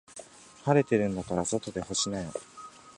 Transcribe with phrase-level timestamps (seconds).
[0.65, 2.31] 晴れてるんだから外で干しなよ。